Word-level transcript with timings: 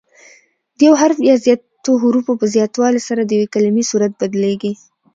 د 0.77 0.79
یو 0.87 0.93
حرف 1.01 1.17
یا 1.29 1.35
زیاتو 1.45 1.91
حروفو 2.03 2.33
په 2.39 2.45
زیاتوالي 2.55 3.01
سره 3.09 3.21
د 3.23 3.29
یوې 3.37 3.47
کلیمې 3.53 3.83
صورت 3.91 4.11
بدلیږي. 4.21 4.73